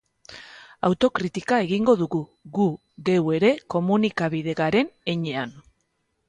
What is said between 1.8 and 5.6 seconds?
dugu, gu geu ere, komunikabide garen heinean.